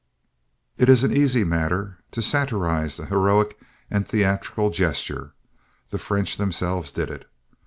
It 0.77 0.89
is 0.89 1.03
an 1.03 1.15
easy 1.15 1.43
matter 1.43 1.99
to 2.09 2.23
satirize 2.23 2.97
the 2.97 3.05
heroic 3.05 3.55
and 3.91 4.07
theatrical 4.07 4.71
gesture. 4.71 5.33
The 5.91 5.99
French 5.99 6.37
themselves 6.37 6.91
did 6.91 7.11
it. 7.11 7.29